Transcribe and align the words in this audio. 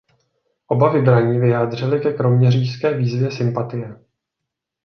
Oba 0.67 0.93
vybraní 0.93 1.39
vyjádřili 1.39 1.99
ke 1.99 2.13
Kroměřížské 2.13 2.93
výzvě 2.97 3.31
sympatie. 3.31 3.95